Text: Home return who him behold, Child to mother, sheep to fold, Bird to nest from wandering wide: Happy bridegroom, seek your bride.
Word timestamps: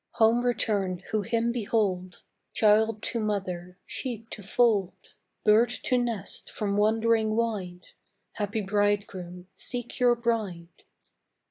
Home 0.13 0.43
return 0.43 1.03
who 1.11 1.21
him 1.21 1.51
behold, 1.51 2.23
Child 2.53 3.03
to 3.03 3.19
mother, 3.19 3.77
sheep 3.85 4.31
to 4.31 4.41
fold, 4.41 5.13
Bird 5.45 5.69
to 5.83 5.95
nest 5.95 6.51
from 6.51 6.75
wandering 6.75 7.35
wide: 7.35 7.85
Happy 8.31 8.61
bridegroom, 8.61 9.47
seek 9.55 9.99
your 9.99 10.15
bride. 10.15 10.69